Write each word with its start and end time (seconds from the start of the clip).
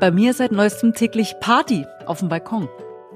Bei 0.00 0.12
mir 0.12 0.32
seit 0.32 0.52
neuestem 0.52 0.94
täglich 0.94 1.34
Party 1.40 1.84
auf 2.06 2.20
dem 2.20 2.28
Balkon. 2.28 2.68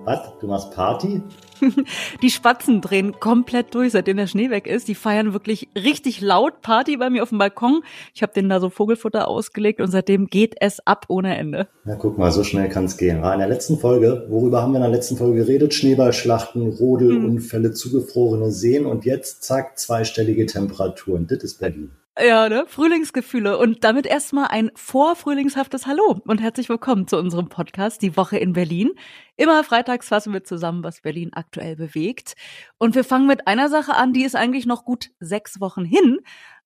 Was? 0.04 0.18
Du 0.40 0.48
machst 0.48 0.73
Party? 0.73 1.23
die 2.23 2.30
Spatzen 2.30 2.80
drehen 2.80 3.20
komplett 3.20 3.73
durch, 3.77 3.92
seitdem 3.92 4.16
der 4.16 4.27
Schnee 4.27 4.50
weg 4.50 4.66
ist. 4.66 4.88
Die 4.88 4.96
feiern 4.96 5.32
wirklich 5.32 5.68
richtig 5.76 6.20
laut 6.20 6.60
Party 6.60 6.96
bei 6.96 7.09
mir 7.09 7.23
auf 7.23 7.28
dem 7.28 7.38
Balkon. 7.38 7.84
Ich 8.14 8.23
habe 8.23 8.32
denen 8.32 8.48
da 8.48 8.59
so 8.59 8.68
Vogelfutter 8.68 9.28
ausgelegt 9.28 9.80
und 9.80 9.92
seitdem 9.92 10.26
geht 10.26 10.56
es 10.59 10.84
ab 10.84 11.04
ohne 11.06 11.37
Ende. 11.37 11.68
Na 11.84 11.95
guck 11.95 12.18
mal, 12.18 12.32
so 12.32 12.42
schnell 12.42 12.68
kann 12.68 12.87
es 12.87 12.96
gehen. 12.96 13.23
War 13.23 13.32
in 13.32 13.38
der 13.38 13.48
letzten 13.48 13.78
Folge, 13.78 14.26
worüber 14.28 14.60
haben 14.60 14.73
wir 14.73 14.78
in 14.78 14.82
der 14.82 14.90
letzten 14.90 15.16
Folge 15.16 15.45
geredet? 15.45 15.74
Schneeballschlachten, 15.74 16.68
Rodelunfälle, 16.68 17.68
hm. 17.68 17.74
zugefrorene 17.76 18.51
Seen 18.51 18.87
und 18.87 19.04
jetzt 19.04 19.45
zack, 19.45 19.78
zweistellige 19.78 20.46
Temperaturen. 20.46 21.28
Das 21.28 21.45
ist 21.45 21.60
Berlin. 21.60 21.92
Ja, 22.21 22.51
ne? 22.51 22.66
Frühlingsgefühle. 22.66 23.57
Und 23.57 23.84
damit 23.84 24.05
erstmal 24.05 24.48
ein 24.48 24.71
vorfrühlingshaftes 24.75 25.87
Hallo 25.87 26.21
und 26.27 26.43
herzlich 26.43 26.69
willkommen 26.69 27.09
zu 27.09 27.16
unserem 27.16 27.48
Podcast 27.48 28.02
Die 28.02 28.19
Woche 28.19 28.37
in 28.37 28.52
Berlin. 28.52 28.91
Immer 29.38 29.65
freitags 29.65 30.09
fassen 30.09 30.35
wir 30.35 30.45
zusammen, 30.45 30.85
was 30.85 31.01
Berlin 31.01 31.30
aktuell 31.33 31.74
bewegt. 31.74 32.35
Und 32.77 32.95
wir 32.95 33.04
fangen 33.04 33.27
mit 33.27 33.46
einer 33.46 33.71
Sache 33.71 33.95
an, 33.95 34.13
die 34.13 34.24
ist 34.24 34.37
eigentlich 34.37 34.66
noch 34.66 34.85
gut 34.85 35.09
sechs 35.21 35.59
Wochen 35.59 35.87
hin, 35.87 36.19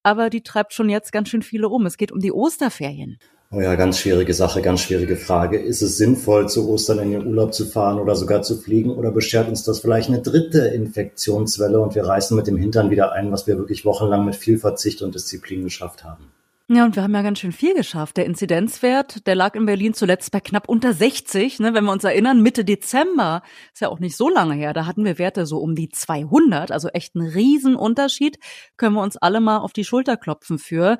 aber 0.03 0.29
die 0.29 0.43
treibt 0.43 0.73
schon 0.73 0.89
jetzt 0.89 1.13
ganz 1.13 1.29
schön 1.29 1.41
viele 1.41 1.69
um. 1.69 1.85
Es 1.85 1.95
geht 1.95 2.11
um 2.11 2.19
die 2.19 2.33
Osterferien. 2.33 3.17
Oh 3.49 3.61
ja, 3.61 3.75
ganz 3.75 3.99
schwierige 3.99 4.33
Sache, 4.33 4.61
ganz 4.61 4.81
schwierige 4.81 5.15
Frage. 5.15 5.57
Ist 5.57 5.81
es 5.81 5.97
sinnvoll, 5.97 6.49
zu 6.49 6.69
Ostern 6.69 6.99
in 6.99 7.11
den 7.11 7.25
Urlaub 7.25 7.53
zu 7.53 7.65
fahren 7.65 7.97
oder 7.97 8.13
sogar 8.13 8.41
zu 8.41 8.57
fliegen 8.57 8.89
oder 8.89 9.09
beschert 9.09 9.47
uns 9.47 9.63
das 9.63 9.79
vielleicht 9.79 10.09
eine 10.09 10.21
dritte 10.21 10.67
Infektionswelle 10.67 11.79
und 11.79 11.95
wir 11.95 12.05
reißen 12.05 12.35
mit 12.35 12.47
dem 12.47 12.57
Hintern 12.57 12.89
wieder 12.89 13.13
ein, 13.13 13.31
was 13.31 13.47
wir 13.47 13.57
wirklich 13.57 13.85
wochenlang 13.85 14.25
mit 14.25 14.35
viel 14.35 14.57
Verzicht 14.57 15.01
und 15.01 15.15
Disziplin 15.15 15.63
geschafft 15.63 16.03
haben? 16.03 16.25
Ja, 16.69 16.83
und 16.83 16.97
wir 16.97 17.03
haben 17.03 17.15
ja 17.15 17.21
ganz 17.21 17.39
schön 17.39 17.53
viel 17.53 17.73
geschafft. 17.73 18.17
Der 18.17 18.25
Inzidenzwert, 18.25 19.25
der 19.25 19.35
lag 19.35 19.55
in 19.55 19.65
Berlin 19.65 19.93
zuletzt 19.93 20.31
bei 20.31 20.41
knapp 20.41 20.67
unter 20.67 20.91
60. 20.91 21.59
Ne? 21.59 21.73
Wenn 21.73 21.85
wir 21.85 21.93
uns 21.93 22.03
erinnern, 22.03 22.41
Mitte 22.41 22.65
Dezember, 22.65 23.41
ist 23.73 23.79
ja 23.79 23.87
auch 23.87 23.99
nicht 23.99 24.17
so 24.17 24.27
lange 24.27 24.53
her, 24.53 24.73
da 24.73 24.85
hatten 24.85 25.05
wir 25.05 25.17
Werte 25.17 25.45
so 25.45 25.59
um 25.59 25.75
die 25.75 25.87
200, 25.87 26.73
also 26.73 26.89
echt 26.89 27.15
ein 27.15 27.21
Riesenunterschied. 27.21 28.37
Können 28.75 28.95
wir 28.95 29.01
uns 29.01 29.15
alle 29.15 29.39
mal 29.39 29.59
auf 29.59 29.71
die 29.71 29.85
Schulter 29.85 30.17
klopfen 30.17 30.59
für. 30.59 30.97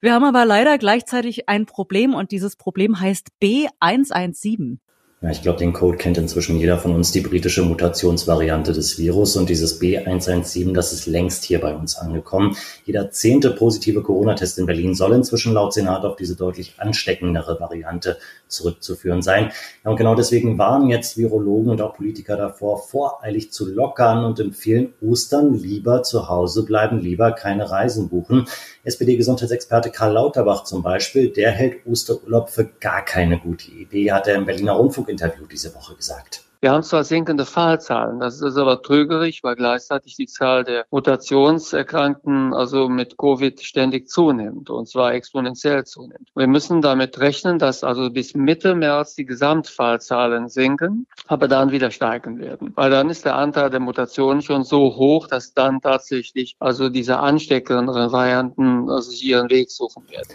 Wir 0.00 0.14
haben 0.14 0.24
aber 0.24 0.46
leider 0.46 0.78
gleichzeitig 0.78 1.50
ein 1.50 1.66
Problem 1.66 2.14
und 2.14 2.30
dieses 2.30 2.56
Problem 2.56 2.98
heißt 2.98 3.28
B117. 3.42 4.78
Ja, 5.22 5.28
ich 5.28 5.42
glaube, 5.42 5.58
den 5.58 5.74
Code 5.74 5.98
kennt 5.98 6.16
inzwischen 6.16 6.56
jeder 6.56 6.78
von 6.78 6.94
uns, 6.94 7.12
die 7.12 7.20
britische 7.20 7.60
Mutationsvariante 7.62 8.72
des 8.72 8.96
Virus 8.96 9.36
und 9.36 9.50
dieses 9.50 9.78
B117, 9.78 10.72
das 10.72 10.94
ist 10.94 11.04
längst 11.04 11.44
hier 11.44 11.60
bei 11.60 11.74
uns 11.74 11.98
angekommen. 11.98 12.56
Jeder 12.86 13.10
zehnte 13.10 13.50
positive 13.50 14.00
Corona-Test 14.00 14.58
in 14.58 14.64
Berlin 14.64 14.94
soll 14.94 15.12
inzwischen 15.12 15.52
laut 15.52 15.74
Senat 15.74 16.06
auf 16.06 16.16
diese 16.16 16.36
deutlich 16.36 16.76
ansteckendere 16.78 17.60
Variante 17.60 18.16
zurückzuführen 18.48 19.20
sein. 19.20 19.52
Ja, 19.84 19.90
und 19.90 19.98
genau 19.98 20.14
deswegen 20.14 20.56
warnen 20.56 20.88
jetzt 20.88 21.18
Virologen 21.18 21.70
und 21.70 21.82
auch 21.82 21.94
Politiker 21.94 22.38
davor, 22.38 22.78
voreilig 22.78 23.52
zu 23.52 23.70
lockern 23.70 24.24
und 24.24 24.40
empfehlen 24.40 24.94
Ostern 25.02 25.52
lieber 25.52 26.02
zu 26.02 26.30
Hause 26.30 26.64
bleiben, 26.64 26.98
lieber 26.98 27.32
keine 27.32 27.70
Reisen 27.70 28.08
buchen. 28.08 28.46
SPD-Gesundheitsexperte 28.84 29.90
Karl 29.90 30.14
Lauterbach 30.14 30.64
zum 30.64 30.82
Beispiel, 30.82 31.30
der 31.30 31.50
hält 31.50 31.86
Osterurlaub 31.86 32.48
für 32.48 32.64
gar 32.80 33.04
keine 33.04 33.38
gute 33.38 33.70
Idee, 33.70 34.12
hat 34.12 34.26
er 34.26 34.36
im 34.36 34.46
Berliner 34.46 34.72
Rundfunk-Interview 34.72 35.46
diese 35.46 35.74
Woche 35.74 35.94
gesagt. 35.94 36.44
Wir 36.62 36.72
haben 36.72 36.82
zwar 36.82 37.04
sinkende 37.04 37.46
Fallzahlen, 37.46 38.20
das 38.20 38.42
ist 38.42 38.58
aber 38.58 38.82
trügerig, 38.82 39.42
weil 39.42 39.56
gleichzeitig 39.56 40.16
die 40.16 40.26
Zahl 40.26 40.62
der 40.62 40.84
Mutationserkrankten, 40.90 42.52
also 42.52 42.90
mit 42.90 43.16
Covid, 43.16 43.62
ständig 43.62 44.10
zunimmt 44.10 44.68
und 44.68 44.86
zwar 44.86 45.14
exponentiell 45.14 45.84
zunimmt. 45.84 46.28
Wir 46.34 46.46
müssen 46.46 46.82
damit 46.82 47.18
rechnen, 47.18 47.58
dass 47.58 47.82
also 47.82 48.10
bis 48.10 48.34
Mitte 48.34 48.74
März 48.74 49.14
die 49.14 49.24
Gesamtfallzahlen 49.24 50.50
sinken, 50.50 51.06
aber 51.28 51.48
dann 51.48 51.72
wieder 51.72 51.90
steigen 51.90 52.38
werden, 52.38 52.72
weil 52.74 52.90
dann 52.90 53.08
ist 53.08 53.24
der 53.24 53.36
Anteil 53.36 53.70
der 53.70 53.80
Mutationen 53.80 54.42
schon 54.42 54.62
so 54.62 54.96
hoch, 54.96 55.28
dass 55.28 55.54
dann 55.54 55.80
tatsächlich 55.80 56.56
also 56.58 56.90
diese 56.90 57.20
ansteckenderen 57.20 58.12
Varianten 58.12 58.90
also 58.90 59.12
ihren 59.12 59.48
Weg 59.48 59.70
suchen 59.70 60.02
werden. 60.10 60.28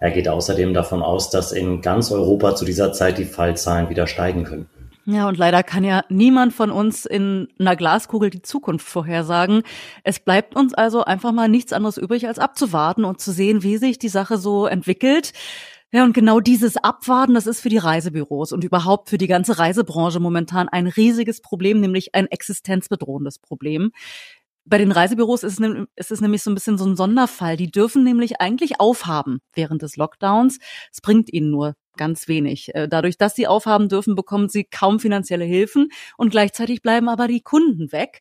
Er 0.00 0.10
geht 0.10 0.26
außerdem 0.26 0.74
davon 0.74 1.02
aus, 1.02 1.30
dass 1.30 1.52
in 1.52 1.82
ganz 1.82 2.10
Europa 2.10 2.56
zu 2.56 2.64
dieser 2.64 2.92
Zeit 2.92 3.18
die 3.18 3.24
Fallzahlen 3.24 3.88
wieder 3.90 4.08
steigen 4.08 4.42
könnten. 4.42 4.81
Ja, 5.04 5.28
und 5.28 5.36
leider 5.36 5.64
kann 5.64 5.82
ja 5.82 6.04
niemand 6.10 6.52
von 6.52 6.70
uns 6.70 7.06
in 7.06 7.48
einer 7.58 7.74
Glaskugel 7.74 8.30
die 8.30 8.42
Zukunft 8.42 8.86
vorhersagen. 8.86 9.62
Es 10.04 10.20
bleibt 10.20 10.54
uns 10.54 10.74
also 10.74 11.04
einfach 11.04 11.32
mal 11.32 11.48
nichts 11.48 11.72
anderes 11.72 11.96
übrig, 11.96 12.28
als 12.28 12.38
abzuwarten 12.38 13.04
und 13.04 13.20
zu 13.20 13.32
sehen, 13.32 13.64
wie 13.64 13.78
sich 13.78 13.98
die 13.98 14.08
Sache 14.08 14.38
so 14.38 14.66
entwickelt. 14.66 15.32
Ja, 15.92 16.04
und 16.04 16.14
genau 16.14 16.38
dieses 16.40 16.76
Abwarten, 16.76 17.34
das 17.34 17.48
ist 17.48 17.60
für 17.60 17.68
die 17.68 17.78
Reisebüros 17.78 18.52
und 18.52 18.64
überhaupt 18.64 19.10
für 19.10 19.18
die 19.18 19.26
ganze 19.26 19.58
Reisebranche 19.58 20.20
momentan 20.20 20.68
ein 20.68 20.86
riesiges 20.86 21.42
Problem, 21.42 21.80
nämlich 21.80 22.14
ein 22.14 22.28
existenzbedrohendes 22.28 23.40
Problem. 23.40 23.90
Bei 24.64 24.78
den 24.78 24.92
Reisebüros 24.92 25.42
ist 25.42 25.60
es, 25.60 25.86
ist 25.96 26.12
es 26.12 26.20
nämlich 26.20 26.42
so 26.44 26.50
ein 26.50 26.54
bisschen 26.54 26.78
so 26.78 26.86
ein 26.86 26.96
Sonderfall. 26.96 27.56
Die 27.56 27.70
dürfen 27.70 28.04
nämlich 28.04 28.40
eigentlich 28.40 28.80
aufhaben 28.80 29.40
während 29.54 29.82
des 29.82 29.96
Lockdowns. 29.96 30.60
Es 30.92 31.00
bringt 31.00 31.32
ihnen 31.32 31.50
nur 31.50 31.74
ganz 31.96 32.28
wenig. 32.28 32.74
Äh, 32.74 32.88
dadurch, 32.88 33.18
dass 33.18 33.34
sie 33.34 33.46
aufhaben 33.46 33.88
dürfen, 33.88 34.14
bekommen 34.14 34.48
sie 34.48 34.64
kaum 34.64 35.00
finanzielle 35.00 35.44
Hilfen 35.44 35.88
und 36.16 36.30
gleichzeitig 36.30 36.82
bleiben 36.82 37.08
aber 37.08 37.28
die 37.28 37.40
Kunden 37.40 37.92
weg. 37.92 38.20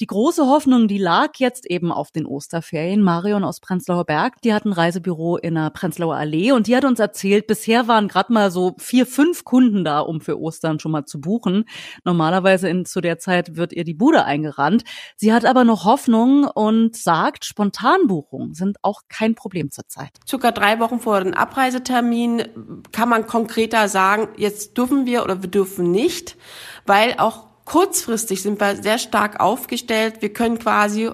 Die 0.00 0.06
große 0.06 0.46
Hoffnung, 0.46 0.86
die 0.86 0.98
lag 0.98 1.32
jetzt 1.38 1.66
eben 1.66 1.90
auf 1.90 2.12
den 2.12 2.24
Osterferien. 2.24 3.02
Marion 3.02 3.42
aus 3.42 3.58
Prenzlauer 3.58 4.04
Berg, 4.04 4.40
die 4.42 4.54
hat 4.54 4.64
ein 4.64 4.72
Reisebüro 4.72 5.36
in 5.38 5.56
der 5.56 5.70
Prenzlauer 5.70 6.14
Allee 6.14 6.52
und 6.52 6.68
die 6.68 6.76
hat 6.76 6.84
uns 6.84 7.00
erzählt, 7.00 7.48
bisher 7.48 7.88
waren 7.88 8.06
gerade 8.06 8.32
mal 8.32 8.52
so 8.52 8.76
vier, 8.78 9.06
fünf 9.06 9.44
Kunden 9.44 9.84
da, 9.84 10.00
um 10.00 10.20
für 10.20 10.38
Ostern 10.40 10.78
schon 10.78 10.92
mal 10.92 11.04
zu 11.04 11.20
buchen. 11.20 11.64
Normalerweise 12.04 12.68
in, 12.68 12.84
zu 12.84 13.00
der 13.00 13.18
Zeit 13.18 13.56
wird 13.56 13.72
ihr 13.72 13.82
die 13.82 13.94
Bude 13.94 14.24
eingerannt. 14.24 14.84
Sie 15.16 15.32
hat 15.32 15.44
aber 15.44 15.64
noch 15.64 15.84
Hoffnung 15.84 16.44
und 16.44 16.96
sagt, 16.96 17.44
Spontanbuchungen 17.44 18.54
sind 18.54 18.78
auch 18.82 19.02
kein 19.08 19.34
Problem 19.34 19.72
zurzeit. 19.72 20.10
Circa 20.28 20.52
drei 20.52 20.78
Wochen 20.78 21.00
vor 21.00 21.20
dem 21.20 21.34
Abreisetermin 21.34 22.82
kann 22.92 23.07
man 23.08 23.26
konkreter 23.26 23.88
sagen, 23.88 24.28
jetzt 24.36 24.76
dürfen 24.76 25.06
wir 25.06 25.24
oder 25.24 25.42
wir 25.42 25.50
dürfen 25.50 25.90
nicht, 25.90 26.36
weil 26.86 27.14
auch 27.18 27.44
kurzfristig 27.64 28.42
sind 28.42 28.60
wir 28.60 28.76
sehr 28.76 28.98
stark 28.98 29.40
aufgestellt. 29.40 30.16
Wir 30.20 30.32
können 30.32 30.58
quasi 30.58 31.10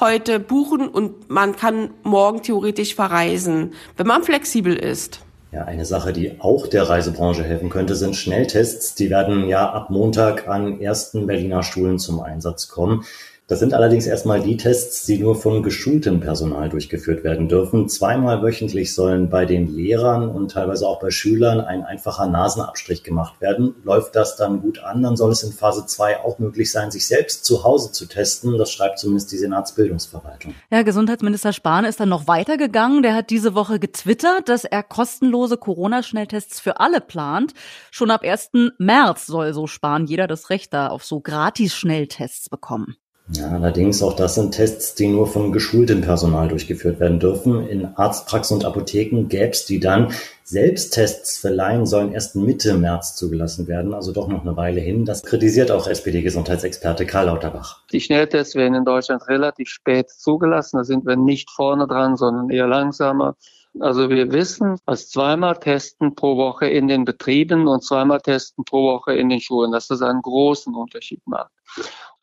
heute 0.00 0.40
buchen 0.40 0.88
und 0.88 1.28
man 1.28 1.54
kann 1.54 1.90
morgen 2.02 2.42
theoretisch 2.42 2.94
verreisen, 2.94 3.74
wenn 3.96 4.06
man 4.06 4.22
flexibel 4.22 4.74
ist. 4.74 5.20
Ja, 5.52 5.64
eine 5.64 5.86
Sache, 5.86 6.12
die 6.12 6.40
auch 6.40 6.66
der 6.66 6.88
Reisebranche 6.88 7.42
helfen 7.42 7.70
könnte, 7.70 7.94
sind 7.94 8.16
Schnelltests. 8.16 8.94
Die 8.94 9.08
werden 9.08 9.48
ja 9.48 9.70
ab 9.70 9.88
Montag 9.88 10.46
an 10.46 10.80
ersten 10.80 11.26
Berliner 11.26 11.62
Schulen 11.62 11.98
zum 11.98 12.20
Einsatz 12.20 12.68
kommen. 12.68 13.04
Das 13.48 13.60
sind 13.60 13.72
allerdings 13.72 14.06
erstmal 14.06 14.42
die 14.42 14.58
Tests, 14.58 15.06
die 15.06 15.18
nur 15.18 15.34
von 15.34 15.62
geschultem 15.62 16.20
Personal 16.20 16.68
durchgeführt 16.68 17.24
werden 17.24 17.48
dürfen. 17.48 17.88
Zweimal 17.88 18.42
wöchentlich 18.42 18.94
sollen 18.94 19.30
bei 19.30 19.46
den 19.46 19.74
Lehrern 19.74 20.28
und 20.28 20.50
teilweise 20.50 20.86
auch 20.86 21.00
bei 21.00 21.10
Schülern 21.10 21.62
ein 21.62 21.82
einfacher 21.82 22.26
Nasenabstrich 22.26 23.04
gemacht 23.04 23.40
werden. 23.40 23.74
Läuft 23.84 24.14
das 24.16 24.36
dann 24.36 24.60
gut 24.60 24.80
an, 24.80 25.02
dann 25.02 25.16
soll 25.16 25.32
es 25.32 25.42
in 25.42 25.52
Phase 25.52 25.86
2 25.86 26.24
auch 26.24 26.38
möglich 26.38 26.70
sein, 26.70 26.90
sich 26.90 27.06
selbst 27.06 27.46
zu 27.46 27.64
Hause 27.64 27.90
zu 27.90 28.04
testen. 28.04 28.58
Das 28.58 28.70
schreibt 28.70 28.98
zumindest 28.98 29.32
die 29.32 29.38
Senatsbildungsverwaltung. 29.38 30.52
Ja, 30.70 30.82
Gesundheitsminister 30.82 31.54
Spahn 31.54 31.86
ist 31.86 32.00
dann 32.00 32.10
noch 32.10 32.26
weitergegangen. 32.26 33.02
Der 33.02 33.14
hat 33.14 33.30
diese 33.30 33.54
Woche 33.54 33.78
getwittert, 33.78 34.50
dass 34.50 34.66
er 34.66 34.82
kostenlose 34.82 35.56
Corona-Schnelltests 35.56 36.60
für 36.60 36.80
alle 36.80 37.00
plant. 37.00 37.54
Schon 37.90 38.10
ab 38.10 38.24
1. 38.24 38.50
März 38.76 39.24
soll 39.24 39.54
so 39.54 39.66
Spahn 39.66 40.04
jeder 40.04 40.26
das 40.26 40.50
Recht 40.50 40.74
da 40.74 40.88
auf 40.88 41.02
so 41.02 41.20
Gratis-Schnelltests 41.20 42.50
bekommen. 42.50 42.98
Ja, 43.30 43.50
allerdings 43.50 44.02
auch 44.02 44.16
das 44.16 44.36
sind 44.36 44.52
Tests, 44.52 44.94
die 44.94 45.06
nur 45.06 45.26
von 45.26 45.52
geschultem 45.52 46.00
Personal 46.00 46.48
durchgeführt 46.48 46.98
werden 46.98 47.20
dürfen. 47.20 47.68
In 47.68 47.84
Arztpraxen 47.84 48.56
und 48.56 48.64
Apotheken 48.64 49.28
gäbe 49.28 49.50
es 49.50 49.66
die 49.66 49.80
dann. 49.80 50.12
Selbsttests 50.44 51.36
für 51.36 51.50
Laien 51.50 51.84
sollen 51.84 52.12
erst 52.12 52.36
Mitte 52.36 52.78
März 52.78 53.16
zugelassen 53.16 53.68
werden, 53.68 53.92
also 53.92 54.12
doch 54.12 54.28
noch 54.28 54.40
eine 54.40 54.56
Weile 54.56 54.80
hin. 54.80 55.04
Das 55.04 55.22
kritisiert 55.22 55.70
auch 55.70 55.86
SPD-Gesundheitsexperte 55.86 57.04
Karl 57.04 57.26
Lauterbach. 57.26 57.82
Die 57.92 58.00
Schnelltests 58.00 58.54
werden 58.54 58.74
in 58.74 58.86
Deutschland 58.86 59.28
relativ 59.28 59.68
spät 59.68 60.08
zugelassen. 60.08 60.78
Da 60.78 60.84
sind 60.84 61.04
wir 61.04 61.16
nicht 61.16 61.50
vorne 61.50 61.86
dran, 61.86 62.16
sondern 62.16 62.48
eher 62.48 62.66
langsamer. 62.66 63.36
Also 63.78 64.08
wir 64.08 64.32
wissen, 64.32 64.78
dass 64.86 65.10
zweimal 65.10 65.58
testen 65.58 66.14
pro 66.14 66.38
Woche 66.38 66.66
in 66.66 66.88
den 66.88 67.04
Betrieben 67.04 67.68
und 67.68 67.84
zweimal 67.84 68.20
testen 68.20 68.64
pro 68.64 68.94
Woche 68.94 69.12
in 69.12 69.28
den 69.28 69.40
Schulen, 69.40 69.72
dass 69.72 69.88
das 69.88 70.00
einen 70.00 70.22
großen 70.22 70.74
Unterschied 70.74 71.20
macht. 71.26 71.52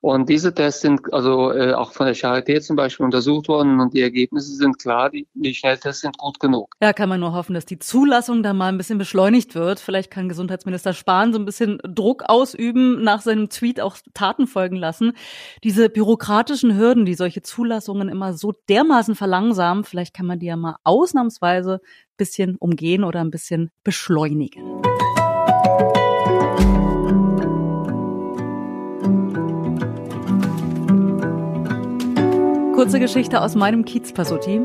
Und 0.05 0.29
diese 0.29 0.53
Tests 0.53 0.81
sind 0.81 1.11
also 1.15 1.51
äh, 1.51 1.73
auch 1.73 1.91
von 1.91 2.05
der 2.05 2.15
Charité 2.15 2.61
zum 2.61 2.75
Beispiel 2.75 3.05
untersucht 3.05 3.47
worden 3.47 3.79
und 3.79 3.95
die 3.95 4.03
Ergebnisse 4.03 4.53
sind 4.53 4.77
klar, 4.77 5.09
die, 5.09 5.25
die 5.33 5.55
Schnelltests 5.55 6.01
sind 6.01 6.15
gut 6.19 6.39
genug. 6.39 6.75
Ja, 6.79 6.93
kann 6.93 7.09
man 7.09 7.19
nur 7.19 7.33
hoffen, 7.33 7.55
dass 7.55 7.65
die 7.65 7.79
Zulassung 7.79 8.43
da 8.43 8.53
mal 8.53 8.67
ein 8.67 8.77
bisschen 8.77 8.99
beschleunigt 8.99 9.55
wird. 9.55 9.79
Vielleicht 9.79 10.11
kann 10.11 10.29
Gesundheitsminister 10.29 10.93
Spahn 10.93 11.33
so 11.33 11.39
ein 11.39 11.45
bisschen 11.45 11.79
Druck 11.83 12.21
ausüben, 12.27 13.03
nach 13.03 13.21
seinem 13.21 13.49
Tweet 13.49 13.81
auch 13.81 13.97
Taten 14.13 14.45
folgen 14.45 14.75
lassen. 14.75 15.13
Diese 15.63 15.89
bürokratischen 15.89 16.77
Hürden, 16.77 17.05
die 17.05 17.15
solche 17.15 17.41
Zulassungen 17.41 18.07
immer 18.07 18.35
so 18.35 18.53
dermaßen 18.69 19.15
verlangsamen, 19.15 19.85
vielleicht 19.85 20.13
kann 20.13 20.27
man 20.27 20.37
die 20.37 20.45
ja 20.45 20.55
mal 20.55 20.75
ausnahmsweise 20.83 21.81
ein 21.81 22.17
bisschen 22.17 22.57
umgehen 22.57 23.03
oder 23.03 23.21
ein 23.21 23.31
bisschen 23.31 23.71
beschleunigen. 23.83 24.83
Kurze 32.85 32.99
Geschichte 32.99 33.41
aus 33.41 33.55
meinem 33.55 33.83
Kiez, 33.83 34.13
Pasuti. 34.13 34.61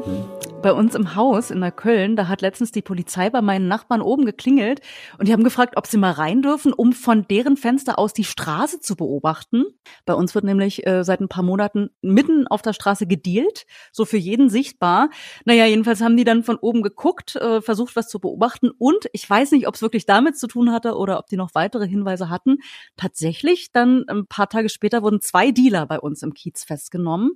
Bei 0.60 0.74
uns 0.74 0.94
im 0.94 1.14
Haus 1.14 1.50
in 1.50 1.60
Neukölln, 1.60 2.16
da 2.16 2.28
hat 2.28 2.42
letztens 2.42 2.70
die 2.70 2.82
Polizei 2.82 3.30
bei 3.30 3.40
meinen 3.40 3.66
Nachbarn 3.66 4.02
oben 4.02 4.26
geklingelt 4.26 4.82
und 5.16 5.26
die 5.26 5.32
haben 5.32 5.42
gefragt, 5.42 5.78
ob 5.78 5.86
sie 5.86 5.96
mal 5.96 6.10
rein 6.10 6.42
dürfen, 6.42 6.74
um 6.74 6.92
von 6.92 7.26
deren 7.26 7.56
Fenster 7.56 7.98
aus 7.98 8.12
die 8.12 8.24
Straße 8.24 8.78
zu 8.80 8.94
beobachten. 8.94 9.64
Bei 10.04 10.12
uns 10.12 10.34
wird 10.34 10.44
nämlich 10.44 10.86
äh, 10.86 11.02
seit 11.02 11.22
ein 11.22 11.30
paar 11.30 11.42
Monaten 11.42 11.88
mitten 12.02 12.46
auf 12.46 12.60
der 12.60 12.74
Straße 12.74 13.06
gedealt, 13.06 13.64
so 13.90 14.04
für 14.04 14.18
jeden 14.18 14.50
sichtbar. 14.50 15.08
Naja, 15.46 15.64
jedenfalls 15.64 16.02
haben 16.02 16.18
die 16.18 16.24
dann 16.24 16.44
von 16.44 16.58
oben 16.58 16.82
geguckt, 16.82 17.36
äh, 17.36 17.62
versucht 17.62 17.96
was 17.96 18.08
zu 18.08 18.20
beobachten 18.20 18.68
und 18.76 19.06
ich 19.14 19.28
weiß 19.30 19.52
nicht, 19.52 19.66
ob 19.66 19.76
es 19.76 19.80
wirklich 19.80 20.04
damit 20.04 20.36
zu 20.36 20.46
tun 20.46 20.72
hatte 20.72 20.94
oder 20.94 21.18
ob 21.18 21.28
die 21.28 21.38
noch 21.38 21.54
weitere 21.54 21.88
Hinweise 21.88 22.28
hatten. 22.28 22.58
Tatsächlich, 22.98 23.72
dann 23.72 24.04
ein 24.08 24.26
paar 24.26 24.50
Tage 24.50 24.68
später 24.68 25.02
wurden 25.02 25.22
zwei 25.22 25.52
Dealer 25.52 25.86
bei 25.86 25.98
uns 25.98 26.22
im 26.22 26.34
Kiez 26.34 26.64
festgenommen. 26.64 27.32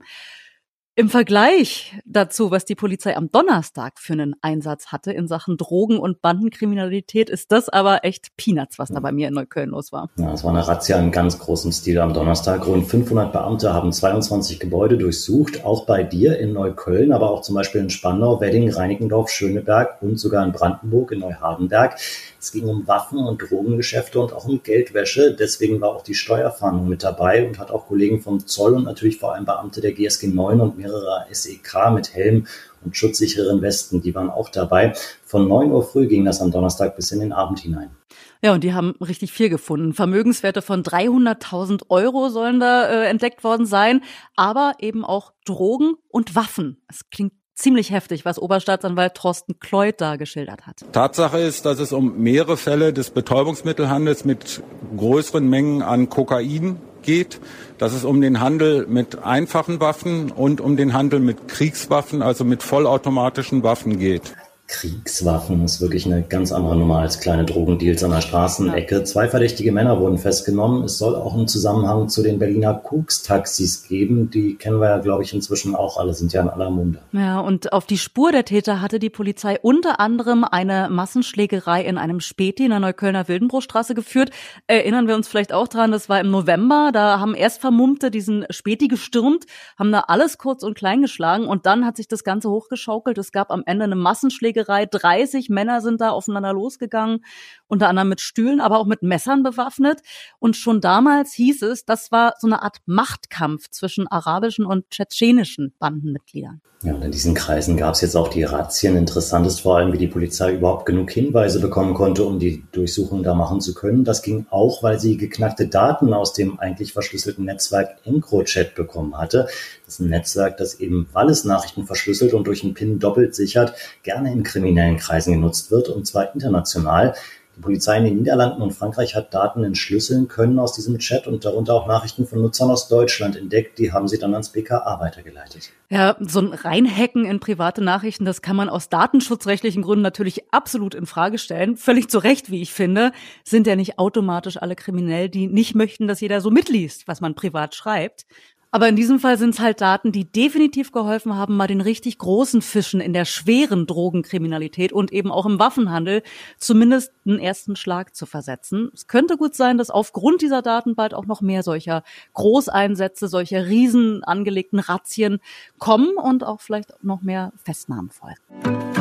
Im 0.96 1.08
Vergleich 1.08 2.00
dazu, 2.04 2.52
was 2.52 2.66
die 2.66 2.76
Polizei 2.76 3.16
am 3.16 3.28
Donnerstag 3.28 3.98
für 3.98 4.12
einen 4.12 4.36
Einsatz 4.42 4.92
hatte 4.92 5.10
in 5.10 5.26
Sachen 5.26 5.56
Drogen- 5.56 5.98
und 5.98 6.22
Bandenkriminalität, 6.22 7.28
ist 7.28 7.50
das 7.50 7.68
aber 7.68 8.04
echt 8.04 8.36
Peanuts, 8.36 8.78
was 8.78 8.90
da 8.90 9.00
bei 9.00 9.10
mir 9.10 9.26
in 9.26 9.34
Neukölln 9.34 9.70
los 9.70 9.90
war. 9.90 10.08
Ja, 10.18 10.32
es 10.32 10.44
war 10.44 10.52
eine 10.52 10.68
Razzia 10.68 10.96
in 11.00 11.10
ganz 11.10 11.40
großem 11.40 11.72
Stil 11.72 11.98
am 11.98 12.14
Donnerstag. 12.14 12.64
Rund 12.68 12.86
500 12.86 13.32
Beamte 13.32 13.74
haben 13.74 13.90
22 13.90 14.60
Gebäude 14.60 14.96
durchsucht, 14.96 15.64
auch 15.64 15.84
bei 15.84 16.04
dir 16.04 16.38
in 16.38 16.52
Neukölln, 16.52 17.10
aber 17.10 17.32
auch 17.32 17.42
zum 17.42 17.56
Beispiel 17.56 17.80
in 17.80 17.90
Spandau, 17.90 18.40
Wedding, 18.40 18.70
Reinickendorf, 18.70 19.30
Schöneberg 19.30 20.00
und 20.00 20.20
sogar 20.20 20.46
in 20.46 20.52
Brandenburg, 20.52 21.10
in 21.10 21.18
Neuhardenberg. 21.18 21.98
Es 22.44 22.52
ging 22.52 22.68
um 22.68 22.86
Waffen- 22.86 23.24
und 23.24 23.40
Drogengeschäfte 23.40 24.20
und 24.20 24.34
auch 24.34 24.44
um 24.44 24.62
Geldwäsche. 24.62 25.34
Deswegen 25.34 25.80
war 25.80 25.88
auch 25.96 26.02
die 26.02 26.12
Steuerfahndung 26.12 26.86
mit 26.90 27.02
dabei 27.02 27.46
und 27.46 27.58
hat 27.58 27.70
auch 27.70 27.86
Kollegen 27.86 28.20
vom 28.20 28.46
Zoll 28.46 28.74
und 28.74 28.84
natürlich 28.84 29.18
vor 29.18 29.32
allem 29.32 29.46
Beamte 29.46 29.80
der 29.80 29.92
GSG 29.92 30.26
9 30.26 30.60
und 30.60 30.76
mehrerer 30.76 31.24
SEK 31.30 31.90
mit 31.94 32.12
Helm 32.12 32.46
und 32.84 32.98
schutzsicheren 32.98 33.62
Westen, 33.62 34.02
die 34.02 34.14
waren 34.14 34.28
auch 34.28 34.50
dabei. 34.50 34.92
Von 35.24 35.48
9 35.48 35.70
Uhr 35.72 35.82
früh 35.82 36.06
ging 36.06 36.26
das 36.26 36.42
am 36.42 36.50
Donnerstag 36.50 36.96
bis 36.96 37.12
in 37.12 37.20
den 37.20 37.32
Abend 37.32 37.60
hinein. 37.60 37.96
Ja, 38.42 38.52
und 38.52 38.62
die 38.62 38.74
haben 38.74 38.90
richtig 39.00 39.32
viel 39.32 39.48
gefunden. 39.48 39.94
Vermögenswerte 39.94 40.60
von 40.60 40.82
300.000 40.82 41.84
Euro 41.88 42.28
sollen 42.28 42.60
da 42.60 42.86
äh, 42.86 43.06
entdeckt 43.06 43.42
worden 43.42 43.64
sein, 43.64 44.02
aber 44.36 44.74
eben 44.80 45.02
auch 45.02 45.32
Drogen 45.46 45.94
und 46.08 46.36
Waffen. 46.36 46.82
Es 46.90 47.08
klingt 47.08 47.32
ziemlich 47.54 47.90
heftig, 47.90 48.24
was 48.24 48.38
Oberstaatsanwalt 48.38 49.14
Thorsten 49.14 49.58
Kleut 49.58 50.00
da 50.00 50.16
geschildert 50.16 50.66
hat. 50.66 50.84
Tatsache 50.92 51.38
ist, 51.38 51.64
dass 51.66 51.78
es 51.78 51.92
um 51.92 52.18
mehrere 52.18 52.56
Fälle 52.56 52.92
des 52.92 53.10
Betäubungsmittelhandels 53.10 54.24
mit 54.24 54.62
größeren 54.96 55.48
Mengen 55.48 55.82
an 55.82 56.08
Kokain 56.08 56.78
geht, 57.02 57.40
dass 57.78 57.92
es 57.92 58.04
um 58.04 58.20
den 58.20 58.40
Handel 58.40 58.86
mit 58.86 59.22
einfachen 59.22 59.80
Waffen 59.80 60.30
und 60.32 60.60
um 60.60 60.76
den 60.76 60.92
Handel 60.92 61.20
mit 61.20 61.48
Kriegswaffen, 61.48 62.22
also 62.22 62.44
mit 62.44 62.62
vollautomatischen 62.62 63.62
Waffen 63.62 63.98
geht. 63.98 64.34
Kriegswaffen 64.66 65.62
ist 65.62 65.82
wirklich 65.82 66.06
eine 66.06 66.22
ganz 66.22 66.50
andere 66.50 66.74
Nummer 66.74 67.00
als 67.00 67.20
kleine 67.20 67.44
Drogendeals 67.44 68.02
an 68.02 68.12
der 68.12 68.22
Straßenecke. 68.22 69.04
Zwei 69.04 69.28
verdächtige 69.28 69.72
Männer 69.72 70.00
wurden 70.00 70.16
festgenommen. 70.16 70.84
Es 70.84 70.96
soll 70.96 71.14
auch 71.14 71.34
einen 71.34 71.46
Zusammenhang 71.46 72.08
zu 72.08 72.22
den 72.22 72.38
Berliner 72.38 72.72
Koks-Taxis 72.72 73.86
geben. 73.86 74.30
Die 74.30 74.54
kennen 74.54 74.80
wir 74.80 74.88
ja, 74.88 74.98
glaube 74.98 75.22
ich, 75.22 75.34
inzwischen 75.34 75.74
auch 75.74 75.98
alle, 75.98 76.14
sind 76.14 76.32
ja 76.32 76.40
in 76.40 76.48
aller 76.48 76.70
Munde. 76.70 77.00
Ja, 77.12 77.40
und 77.40 77.74
auf 77.74 77.84
die 77.84 77.98
Spur 77.98 78.32
der 78.32 78.46
Täter 78.46 78.80
hatte 78.80 78.98
die 78.98 79.10
Polizei 79.10 79.58
unter 79.60 80.00
anderem 80.00 80.44
eine 80.44 80.88
Massenschlägerei 80.88 81.84
in 81.84 81.98
einem 81.98 82.20
Späti 82.20 82.64
in 82.64 82.70
der 82.70 82.80
Neuköllner 82.80 83.28
Wildenbruchstraße 83.28 83.94
geführt. 83.94 84.30
Erinnern 84.66 85.06
wir 85.08 85.14
uns 85.14 85.28
vielleicht 85.28 85.52
auch 85.52 85.68
dran, 85.68 85.92
das 85.92 86.08
war 86.08 86.20
im 86.20 86.30
November. 86.30 86.90
Da 86.90 87.20
haben 87.20 87.34
erst 87.34 87.60
Vermummte 87.60 88.10
diesen 88.10 88.46
Späti 88.48 88.88
gestürmt, 88.88 89.44
haben 89.78 89.92
da 89.92 90.04
alles 90.08 90.38
kurz 90.38 90.62
und 90.62 90.74
klein 90.74 91.02
geschlagen 91.02 91.46
und 91.46 91.66
dann 91.66 91.84
hat 91.84 91.96
sich 91.96 92.08
das 92.08 92.24
Ganze 92.24 92.48
hochgeschaukelt. 92.48 93.18
Es 93.18 93.30
gab 93.30 93.50
am 93.50 93.62
Ende 93.66 93.84
eine 93.84 93.94
Massenschlägerei 93.94 94.53
Schlägerei. 94.54 94.86
30 94.86 95.48
Männer 95.50 95.80
sind 95.80 96.00
da 96.00 96.10
aufeinander 96.10 96.52
losgegangen, 96.52 97.24
unter 97.66 97.88
anderem 97.88 98.08
mit 98.08 98.20
Stühlen, 98.20 98.60
aber 98.60 98.78
auch 98.78 98.86
mit 98.86 99.02
Messern 99.02 99.42
bewaffnet. 99.42 100.00
Und 100.38 100.56
schon 100.56 100.80
damals 100.80 101.32
hieß 101.32 101.62
es, 101.62 101.84
das 101.84 102.12
war 102.12 102.34
so 102.38 102.46
eine 102.46 102.62
Art 102.62 102.78
Machtkampf 102.86 103.68
zwischen 103.70 104.06
arabischen 104.06 104.66
und 104.66 104.88
tschetschenischen 104.90 105.74
Bandenmitgliedern. 105.78 106.60
Ja, 106.84 106.92
und 106.92 107.02
in 107.02 107.12
diesen 107.12 107.32
Kreisen 107.32 107.78
gab 107.78 107.94
es 107.94 108.02
jetzt 108.02 108.14
auch 108.14 108.28
die 108.28 108.42
Razzien. 108.42 108.94
Interessant 108.94 109.46
ist 109.46 109.60
vor 109.60 109.78
allem, 109.78 109.94
wie 109.94 109.98
die 109.98 110.06
Polizei 110.06 110.52
überhaupt 110.52 110.84
genug 110.84 111.10
Hinweise 111.10 111.58
bekommen 111.58 111.94
konnte, 111.94 112.24
um 112.24 112.38
die 112.38 112.62
Durchsuchung 112.72 113.22
da 113.22 113.34
machen 113.34 113.62
zu 113.62 113.72
können. 113.72 114.04
Das 114.04 114.20
ging 114.20 114.44
auch, 114.50 114.82
weil 114.82 115.00
sie 115.00 115.16
geknackte 115.16 115.66
Daten 115.66 116.12
aus 116.12 116.34
dem 116.34 116.60
eigentlich 116.60 116.92
verschlüsselten 116.92 117.46
Netzwerk 117.46 117.96
EncroChat 118.04 118.74
bekommen 118.74 119.16
hatte. 119.16 119.46
Das 119.86 119.94
ist 119.94 120.00
ein 120.00 120.10
Netzwerk, 120.10 120.58
das 120.58 120.74
eben, 120.78 121.08
weil 121.14 121.30
es 121.30 121.44
Nachrichten 121.44 121.86
verschlüsselt 121.86 122.34
und 122.34 122.46
durch 122.46 122.62
einen 122.62 122.74
PIN 122.74 122.98
doppelt 122.98 123.34
sichert, 123.34 123.72
gerne 124.02 124.30
in 124.30 124.42
kriminellen 124.44 124.98
Kreisen 124.98 125.32
genutzt 125.32 125.70
wird, 125.70 125.88
und 125.88 126.06
zwar 126.06 126.34
international. 126.34 127.14
Die 127.56 127.60
Polizei 127.60 127.98
in 127.98 128.04
den 128.04 128.16
Niederlanden 128.16 128.62
und 128.62 128.72
Frankreich 128.72 129.14
hat 129.14 129.32
Daten 129.32 129.62
entschlüsseln 129.62 130.26
können 130.26 130.58
aus 130.58 130.72
diesem 130.72 130.98
Chat 130.98 131.28
und 131.28 131.44
darunter 131.44 131.74
auch 131.74 131.86
Nachrichten 131.86 132.26
von 132.26 132.42
Nutzern 132.42 132.68
aus 132.68 132.88
Deutschland 132.88 133.36
entdeckt. 133.36 133.78
Die 133.78 133.92
haben 133.92 134.08
sie 134.08 134.18
dann 134.18 134.32
ans 134.32 134.48
BKA 134.48 134.98
weitergeleitet. 134.98 135.70
Ja, 135.88 136.16
so 136.18 136.40
ein 136.40 136.52
Reinhacken 136.52 137.24
in 137.24 137.38
private 137.38 137.80
Nachrichten, 137.80 138.24
das 138.24 138.42
kann 138.42 138.56
man 138.56 138.68
aus 138.68 138.88
datenschutzrechtlichen 138.88 139.82
Gründen 139.82 140.02
natürlich 140.02 140.52
absolut 140.52 140.96
in 140.96 141.06
Frage 141.06 141.38
stellen. 141.38 141.76
Völlig 141.76 142.10
zu 142.10 142.18
Recht, 142.18 142.50
wie 142.50 142.60
ich 142.60 142.72
finde, 142.72 143.12
sind 143.44 143.68
ja 143.68 143.76
nicht 143.76 144.00
automatisch 144.00 144.56
alle 144.56 144.74
kriminell, 144.74 145.28
die 145.28 145.46
nicht 145.46 145.76
möchten, 145.76 146.08
dass 146.08 146.20
jeder 146.20 146.40
so 146.40 146.50
mitliest, 146.50 147.06
was 147.06 147.20
man 147.20 147.36
privat 147.36 147.76
schreibt. 147.76 148.26
Aber 148.74 148.88
in 148.88 148.96
diesem 148.96 149.20
Fall 149.20 149.38
sind 149.38 149.50
es 149.50 149.60
halt 149.60 149.80
Daten, 149.80 150.10
die 150.10 150.24
definitiv 150.24 150.90
geholfen 150.90 151.36
haben, 151.36 151.56
mal 151.56 151.68
den 151.68 151.80
richtig 151.80 152.18
großen 152.18 152.60
Fischen 152.60 153.00
in 153.00 153.12
der 153.12 153.24
schweren 153.24 153.86
Drogenkriminalität 153.86 154.92
und 154.92 155.12
eben 155.12 155.30
auch 155.30 155.46
im 155.46 155.60
Waffenhandel 155.60 156.24
zumindest 156.58 157.12
einen 157.24 157.38
ersten 157.38 157.76
Schlag 157.76 158.16
zu 158.16 158.26
versetzen. 158.26 158.90
Es 158.92 159.06
könnte 159.06 159.36
gut 159.36 159.54
sein, 159.54 159.78
dass 159.78 159.90
aufgrund 159.90 160.42
dieser 160.42 160.60
Daten 160.60 160.96
bald 160.96 161.14
auch 161.14 161.26
noch 161.26 161.40
mehr 161.40 161.62
solcher 161.62 162.02
Großeinsätze, 162.32 163.28
solcher 163.28 163.68
riesen 163.68 164.24
angelegten 164.24 164.80
Razzien 164.80 165.38
kommen 165.78 166.16
und 166.16 166.42
auch 166.42 166.60
vielleicht 166.60 166.94
noch 167.00 167.22
mehr 167.22 167.52
Festnahmen 167.62 168.10
folgen. 168.10 168.93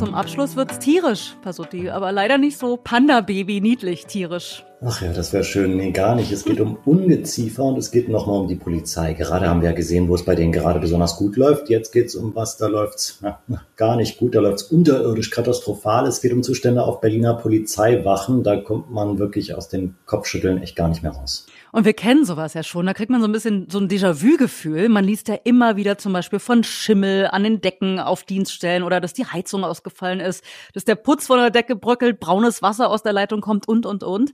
Zum 0.00 0.14
Abschluss 0.14 0.56
wird's 0.56 0.78
tierisch, 0.78 1.36
Pasutti, 1.42 1.90
aber 1.90 2.10
leider 2.10 2.38
nicht 2.38 2.56
so 2.56 2.78
Panda-Baby 2.78 3.60
niedlich 3.60 4.06
tierisch. 4.06 4.64
Ach 4.82 5.02
ja, 5.02 5.12
das 5.12 5.34
wäre 5.34 5.44
schön. 5.44 5.76
Nee, 5.76 5.90
gar 5.90 6.14
nicht. 6.14 6.32
Es 6.32 6.46
geht 6.46 6.58
um 6.58 6.78
Ungeziefer 6.86 7.64
und 7.64 7.76
es 7.76 7.90
geht 7.90 8.08
nochmal 8.08 8.40
um 8.40 8.48
die 8.48 8.54
Polizei. 8.54 9.12
Gerade 9.12 9.46
haben 9.46 9.60
wir 9.60 9.68
ja 9.68 9.76
gesehen, 9.76 10.08
wo 10.08 10.14
es 10.14 10.24
bei 10.24 10.34
denen 10.34 10.52
gerade 10.52 10.80
besonders 10.80 11.16
gut 11.16 11.36
läuft. 11.36 11.68
Jetzt 11.68 11.92
geht's 11.92 12.14
um 12.14 12.34
was, 12.34 12.56
da 12.56 12.68
läuft's 12.68 13.18
na, 13.20 13.40
gar 13.76 13.96
nicht 13.96 14.16
gut. 14.16 14.34
Da 14.34 14.40
läuft's 14.40 14.62
unterirdisch 14.62 15.30
katastrophal. 15.30 16.06
Es 16.06 16.22
geht 16.22 16.32
um 16.32 16.42
Zustände 16.42 16.82
auf 16.82 17.02
Berliner 17.02 17.34
Polizeiwachen. 17.34 18.42
Da 18.42 18.56
kommt 18.56 18.90
man 18.90 19.18
wirklich 19.18 19.54
aus 19.54 19.68
dem 19.68 19.96
Kopfschütteln 20.06 20.62
echt 20.62 20.76
gar 20.76 20.88
nicht 20.88 21.02
mehr 21.02 21.12
raus. 21.12 21.44
Und 21.72 21.84
wir 21.84 21.92
kennen 21.92 22.24
sowas 22.24 22.54
ja 22.54 22.62
schon. 22.62 22.86
Da 22.86 22.94
kriegt 22.94 23.10
man 23.10 23.20
so 23.20 23.28
ein 23.28 23.32
bisschen 23.32 23.68
so 23.70 23.78
ein 23.78 23.88
Déjà-vu-Gefühl. 23.88 24.88
Man 24.88 25.04
liest 25.04 25.28
ja 25.28 25.36
immer 25.44 25.76
wieder 25.76 25.98
zum 25.98 26.12
Beispiel 26.12 26.38
von 26.38 26.64
Schimmel 26.64 27.28
an 27.28 27.44
den 27.44 27.60
Decken 27.60 28.00
auf 28.00 28.24
Dienststellen 28.24 28.82
oder 28.82 29.00
dass 29.00 29.12
die 29.12 29.26
Heizung 29.26 29.64
ausgefallen 29.64 30.20
ist, 30.20 30.44
dass 30.74 30.84
der 30.84 30.96
Putz 30.96 31.26
von 31.26 31.38
der 31.38 31.50
Decke 31.50 31.76
bröckelt, 31.76 32.18
braunes 32.18 32.62
Wasser 32.62 32.90
aus 32.90 33.02
der 33.02 33.12
Leitung 33.12 33.40
kommt 33.40 33.68
und, 33.68 33.86
und, 33.86 34.02
und. 34.02 34.32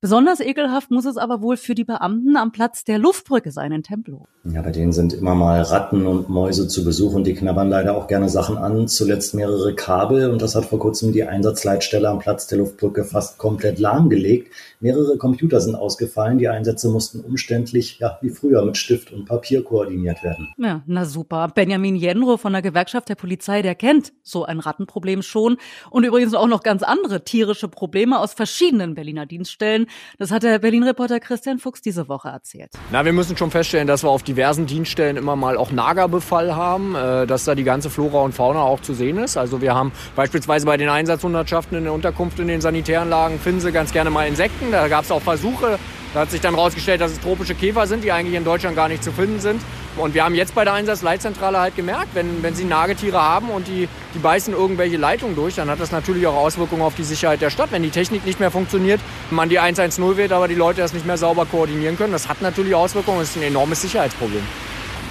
Besonders 0.00 0.38
ekelhaft 0.38 0.92
muss 0.92 1.06
es 1.06 1.16
aber 1.16 1.42
wohl 1.42 1.56
für 1.56 1.74
die 1.74 1.82
Beamten 1.82 2.36
am 2.36 2.52
Platz 2.52 2.84
der 2.84 2.98
Luftbrücke 2.98 3.50
sein 3.50 3.72
in 3.72 3.82
Tempelhof. 3.82 4.28
Ja, 4.44 4.62
bei 4.62 4.70
denen 4.70 4.92
sind 4.92 5.12
immer 5.12 5.34
mal 5.34 5.60
Ratten 5.60 6.06
und 6.06 6.28
Mäuse 6.28 6.68
zu 6.68 6.84
Besuch 6.84 7.14
und 7.14 7.24
die 7.24 7.34
knabbern 7.34 7.68
leider 7.68 7.96
auch 7.96 8.06
gerne 8.06 8.28
Sachen 8.28 8.56
an. 8.56 8.86
Zuletzt 8.86 9.34
mehrere 9.34 9.74
Kabel 9.74 10.30
und 10.30 10.40
das 10.40 10.54
hat 10.54 10.66
vor 10.66 10.78
kurzem 10.78 11.12
die 11.12 11.24
Einsatzleitstelle 11.24 12.08
am 12.08 12.20
Platz 12.20 12.46
der 12.46 12.58
Luftbrücke 12.58 13.04
fast 13.04 13.38
komplett 13.38 13.80
lahmgelegt. 13.80 14.52
Mehrere 14.78 15.18
Computer 15.18 15.60
sind 15.60 15.74
ausgefallen. 15.74 16.38
Die 16.38 16.46
Einsätze 16.46 16.88
mussten 16.88 17.18
umständlich, 17.18 17.98
ja, 17.98 18.18
wie 18.22 18.30
früher 18.30 18.64
mit 18.64 18.76
Stift 18.76 19.12
und 19.12 19.24
Papier 19.24 19.64
koordiniert 19.64 20.22
werden. 20.22 20.54
Ja, 20.58 20.82
na 20.86 21.06
super. 21.06 21.48
Benjamin 21.52 21.96
Jenro 21.96 22.36
von 22.36 22.52
der 22.52 22.62
Gewerkschaft 22.62 23.08
der 23.08 23.16
Polizei, 23.16 23.62
der 23.62 23.74
kennt 23.74 24.12
so 24.22 24.44
ein 24.44 24.60
Rattenproblem 24.60 25.22
schon 25.22 25.56
und 25.90 26.04
übrigens 26.04 26.34
auch 26.34 26.46
noch 26.46 26.62
ganz 26.62 26.84
andere 26.84 27.24
tierische 27.24 27.66
Probleme 27.66 28.20
aus 28.20 28.32
verschiedenen 28.34 28.94
Berliner 28.94 29.26
Dienststellen. 29.26 29.87
Das 30.18 30.30
hat 30.30 30.42
der 30.42 30.58
Berlin-Reporter 30.58 31.20
Christian 31.20 31.58
Fuchs 31.58 31.80
diese 31.80 32.08
Woche 32.08 32.28
erzählt. 32.28 32.70
Na, 32.90 33.04
wir 33.04 33.12
müssen 33.12 33.36
schon 33.36 33.50
feststellen, 33.50 33.86
dass 33.86 34.02
wir 34.02 34.10
auf 34.10 34.22
diversen 34.22 34.66
Dienststellen 34.66 35.16
immer 35.16 35.36
mal 35.36 35.56
auch 35.56 35.70
Nagerbefall 35.70 36.54
haben, 36.54 36.94
äh, 36.94 37.26
dass 37.26 37.44
da 37.44 37.54
die 37.54 37.64
ganze 37.64 37.90
Flora 37.90 38.22
und 38.22 38.32
Fauna 38.32 38.60
auch 38.60 38.80
zu 38.80 38.94
sehen 38.94 39.18
ist. 39.18 39.36
Also 39.36 39.60
wir 39.60 39.74
haben 39.74 39.92
beispielsweise 40.16 40.66
bei 40.66 40.76
den 40.76 40.88
Einsatzhundertschaften 40.88 41.76
in 41.78 41.84
der 41.84 41.92
Unterkunft 41.92 42.38
in 42.38 42.48
den 42.48 42.60
Sanitäranlagen 42.60 43.38
finden 43.38 43.60
sie 43.60 43.72
ganz 43.72 43.92
gerne 43.92 44.10
mal 44.10 44.26
Insekten. 44.26 44.72
Da 44.72 44.88
gab 44.88 45.04
es 45.04 45.10
auch 45.10 45.22
Versuche. 45.22 45.78
Da 46.14 46.20
hat 46.20 46.30
sich 46.30 46.40
dann 46.40 46.54
herausgestellt, 46.54 47.00
dass 47.00 47.12
es 47.12 47.20
tropische 47.20 47.54
Käfer 47.54 47.86
sind, 47.86 48.02
die 48.02 48.12
eigentlich 48.12 48.34
in 48.34 48.44
Deutschland 48.44 48.74
gar 48.76 48.88
nicht 48.88 49.04
zu 49.04 49.12
finden 49.12 49.40
sind. 49.40 49.60
Und 49.96 50.14
wir 50.14 50.24
haben 50.24 50.34
jetzt 50.34 50.54
bei 50.54 50.64
der 50.64 50.74
Einsatzleitzentrale 50.74 51.58
halt 51.58 51.76
gemerkt, 51.76 52.14
wenn, 52.14 52.42
wenn 52.42 52.54
sie 52.54 52.64
Nagetiere 52.64 53.20
haben 53.20 53.50
und 53.50 53.66
die, 53.66 53.88
die 54.14 54.18
beißen 54.18 54.54
irgendwelche 54.54 54.96
Leitungen 54.96 55.34
durch, 55.34 55.56
dann 55.56 55.70
hat 55.70 55.80
das 55.80 55.90
natürlich 55.90 56.26
auch 56.26 56.36
Auswirkungen 56.36 56.82
auf 56.82 56.94
die 56.94 57.04
Sicherheit 57.04 57.40
der 57.40 57.50
Stadt. 57.50 57.72
Wenn 57.72 57.82
die 57.82 57.90
Technik 57.90 58.24
nicht 58.24 58.38
mehr 58.38 58.50
funktioniert, 58.50 59.00
man 59.30 59.48
die 59.48 59.58
110 59.58 60.16
wählt, 60.16 60.32
aber 60.32 60.46
die 60.46 60.54
Leute 60.54 60.80
das 60.80 60.92
nicht 60.92 61.06
mehr 61.06 61.18
sauber 61.18 61.46
koordinieren 61.46 61.96
können, 61.96 62.12
das 62.12 62.28
hat 62.28 62.42
natürlich 62.42 62.74
Auswirkungen. 62.74 63.20
Das 63.20 63.30
ist 63.30 63.36
ein 63.36 63.42
enormes 63.42 63.82
Sicherheitsproblem. 63.82 64.42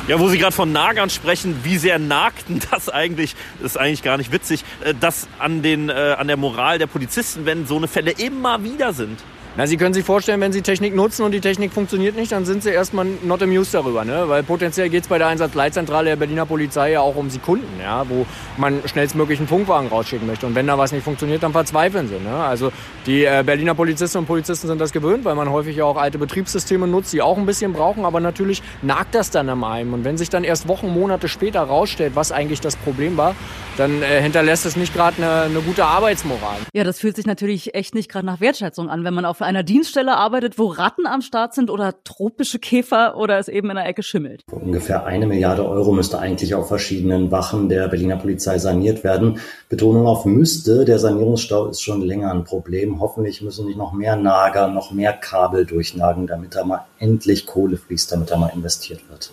Ja, 0.08 0.18
wo 0.22 0.30
Sie 0.30 0.38
gerade 0.38 0.56
von 0.56 0.72
Nagern 0.72 1.10
sprechen, 1.10 1.60
wie 1.64 1.78
sehr 1.78 2.00
nagten 2.00 2.62
das 2.72 2.88
eigentlich, 2.88 3.36
ist 3.62 3.78
eigentlich 3.78 4.04
gar 4.04 4.18
nicht 4.18 4.32
witzig, 4.32 4.64
äh, 4.86 4.94
das 4.98 5.28
an, 5.38 5.62
den, 5.62 5.90
äh, 5.90 6.16
an 6.18 6.28
der 6.28 6.38
Moral 6.38 6.78
der 6.78 6.88
Polizisten, 6.88 7.46
wenn 7.46 7.68
so 7.68 7.76
eine 7.76 7.90
Fälle 7.90 8.12
immer 8.12 8.64
wieder 8.64 8.94
sind. 8.94 9.20
Na, 9.58 9.66
Sie 9.66 9.76
können 9.76 9.96
sich 9.96 10.06
vorstellen, 10.06 10.40
wenn 10.40 10.52
Sie 10.52 10.62
Technik 10.62 10.96
nutzen 10.96 11.24
und 11.24 11.32
die 11.32 11.42
Technik 11.42 11.74
funktioniert 11.74 12.16
nicht, 12.16 12.32
dann 12.32 12.46
sind 12.46 12.62
Sie 12.62 12.70
erstmal 12.70 13.08
not 13.24 13.42
amused 13.42 13.74
darüber. 13.74 14.06
Ne? 14.06 14.26
Weil 14.28 14.44
potenziell 14.44 14.88
geht 14.90 15.02
es 15.02 15.10
bei 15.10 15.18
der 15.18 15.26
Einsatzleitzentrale 15.30 16.10
der 16.10 16.16
Berliner 16.16 16.46
Polizei 16.46 16.92
ja 16.92 17.02
auch 17.02 17.16
um 17.16 17.32
Sekunden, 17.32 17.82
ja? 17.82 18.08
wo 18.08 18.28
man 18.58 18.88
schnellstmöglich 18.88 19.40
einen 19.40 19.48
Funkwagen 19.48 19.88
rausschicken 19.88 20.28
möchte. 20.28 20.46
Und 20.46 20.54
wenn 20.54 20.68
da 20.68 20.78
was 20.78 20.92
nicht 20.92 21.04
funktioniert, 21.04 21.42
dann 21.42 21.54
verzweifeln 21.54 22.08
Sie. 22.08 22.20
Ne? 22.20 22.36
Also 22.36 22.72
die 23.08 23.26
äh, 23.26 23.42
Berliner 23.44 23.74
Polizistinnen 23.74 24.26
und 24.26 24.28
Polizisten 24.28 24.68
sind 24.68 24.80
das 24.80 24.92
gewöhnt, 24.92 25.26
weil 25.26 25.34
man 25.34 25.50
häufig 25.50 25.76
ja 25.76 25.86
auch 25.86 25.98
alte 25.98 26.20
Betriebssysteme 26.20 26.86
nutzt, 26.86 27.12
die 27.12 27.24
auch 27.24 27.40
ein 27.40 27.48
bisschen 27.48 27.74
brauchen. 27.74 28.06
Aber 28.06 28.20
natürlich 28.20 28.62
nagt 28.84 29.16
das 29.16 29.32
dann 29.32 29.50
am 29.50 29.64
einem. 29.64 29.92
Und 29.92 30.04
wenn 30.04 30.20
sich 30.20 30.30
dann 30.30 30.44
erst 30.44 30.68
Wochen, 30.68 30.94
Monate 30.94 31.28
später 31.28 31.62
rausstellt, 31.64 32.16
was 32.16 32.32
eigentlich 32.32 32.62
das 32.62 32.76
Problem 32.76 33.18
war, 33.18 33.34
dann 33.76 34.04
äh, 34.04 34.22
hinterlässt 34.22 34.68
es 34.68 34.76
nicht 34.76 34.94
gerade 34.94 35.18
eine, 35.18 35.42
eine 35.50 35.62
gute 35.62 35.84
Arbeitsmoral. 35.84 36.58
Ja, 36.74 36.84
das 36.84 37.00
fühlt 37.00 37.16
sich 37.16 37.26
natürlich 37.26 37.74
echt 37.74 37.96
nicht 37.96 38.12
gerade 38.12 38.28
nach 38.28 38.40
Wertschätzung 38.40 38.88
an, 38.88 39.04
wenn 39.04 39.16
man 39.16 39.26
auf 39.26 39.47
einer 39.48 39.64
Dienststelle 39.64 40.16
arbeitet, 40.16 40.60
wo 40.60 40.68
Ratten 40.68 41.08
am 41.08 41.22
Start 41.22 41.56
sind 41.56 41.72
oder 41.72 41.96
tropische 42.04 42.60
Käfer 42.60 43.18
oder 43.18 43.40
es 43.40 43.48
eben 43.48 43.70
in 43.70 43.78
der 43.78 43.86
Ecke 43.86 44.04
schimmelt. 44.04 44.44
Ungefähr 44.52 45.06
eine 45.06 45.26
Milliarde 45.26 45.68
Euro 45.68 45.94
müsste 45.94 46.20
eigentlich 46.20 46.54
auf 46.54 46.68
verschiedenen 46.68 47.32
Wachen 47.32 47.70
der 47.70 47.88
Berliner 47.88 48.18
Polizei 48.18 48.60
saniert 48.60 49.04
werden. 49.04 49.40
Betonung 49.70 50.06
auf 50.06 50.26
müsste, 50.26 50.84
der 50.84 51.00
Sanierungsstau 51.00 51.68
ist 51.68 51.82
schon 51.82 52.02
länger 52.02 52.32
ein 52.32 52.44
Problem. 52.44 53.00
Hoffentlich 53.00 53.42
müssen 53.42 53.66
nicht 53.66 53.78
noch 53.78 53.94
mehr 53.94 54.18
Nager, 54.18 54.68
noch 54.68 54.92
mehr 54.92 55.14
Kabel 55.14 55.66
durchnagen, 55.66 56.28
damit 56.28 56.54
da 56.56 56.66
mal 56.66 56.86
endlich 57.00 57.46
Kohle 57.46 57.78
fließt, 57.78 58.12
damit 58.12 58.30
da 58.30 58.38
mal 58.38 58.52
investiert 58.54 59.02
wird. 59.10 59.32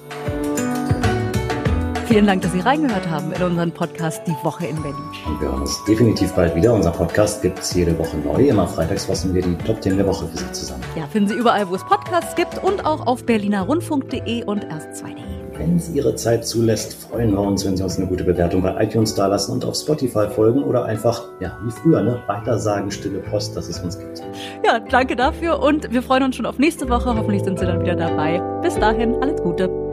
Vielen 2.07 2.27
Dank, 2.27 2.43
dass 2.43 2.53
Sie 2.53 2.61
reingehört 2.61 3.09
haben 3.09 3.33
in 3.33 3.43
unseren 3.43 3.73
Podcast 3.73 4.21
Die 4.27 4.37
Woche 4.45 4.67
in 4.67 4.77
Berlin. 4.77 4.97
Und 5.27 5.41
wir 5.41 5.49
hören 5.49 5.63
uns 5.63 5.83
definitiv 5.85 6.33
bald 6.33 6.55
wieder. 6.55 6.75
Unser 6.75 6.91
Podcast 6.91 7.41
gibt 7.41 7.59
es 7.61 7.73
jede 7.73 7.99
Woche 7.99 8.19
neu. 8.19 8.47
Immer 8.47 8.67
freitags 8.69 9.07
fassen 9.07 9.35
wir 9.35 9.43
die 9.43 9.57
Top 9.65 9.83
10 9.83 9.97
der 9.97 10.07
Woche 10.07 10.27
für 10.29 10.37
Sie 10.37 10.53
zusammen. 10.53 10.83
Ja, 10.97 11.07
finden 11.07 11.29
Sie 11.29 11.35
überall, 11.35 11.69
wo 11.69 11.75
es 11.75 11.85
Podcasts 11.85 12.35
gibt 12.35 12.63
und 12.63 12.85
auch 12.85 13.07
auf 13.07 13.25
berlinerrundfunk.de 13.25 14.45
und 14.45 14.67
erst2.de. 14.67 15.25
Wenn 15.57 15.77
es 15.77 15.89
Ihre 15.95 16.15
Zeit 16.15 16.47
zulässt, 16.47 16.95
freuen 16.95 17.33
wir 17.33 17.41
uns, 17.41 17.65
wenn 17.65 17.77
Sie 17.77 17.83
uns 17.83 17.97
eine 17.97 18.07
gute 18.07 18.25
Bewertung 18.25 18.61
bei 18.61 18.85
iTunes 18.85 19.15
dalassen 19.15 19.53
und 19.53 19.65
auf 19.65 19.75
Spotify 19.75 20.29
folgen 20.29 20.63
oder 20.63 20.85
einfach, 20.85 21.23
ja, 21.41 21.57
wie 21.65 21.71
früher, 21.71 22.03
ne, 22.03 22.21
weitersagen, 22.27 22.91
stille 22.91 23.21
Post, 23.21 23.57
dass 23.57 23.69
es 23.69 23.79
uns 23.81 23.99
gibt. 23.99 24.23
Ja, 24.65 24.79
danke 24.79 25.17
dafür 25.17 25.61
und 25.61 25.91
wir 25.93 26.03
freuen 26.03 26.25
uns 26.25 26.37
schon 26.37 26.47
auf 26.47 26.59
nächste 26.59 26.89
Woche. 26.89 27.17
Hoffentlich 27.17 27.45
sind 27.45 27.59
Sie 27.59 27.67
dann 27.67 27.81
wieder 27.81 27.95
dabei. 27.97 28.43
Bis 28.63 28.75
dahin, 28.75 29.15
alles 29.23 29.41
Gute. 29.41 29.84